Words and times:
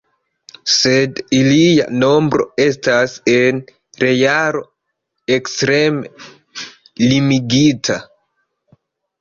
Sed 0.75 1.19
ilia 1.39 1.85
nombro 2.03 2.47
estas 2.65 3.13
en 3.33 3.61
realo 4.05 4.63
ekstreme 5.37 6.27
limigita. 7.13 8.01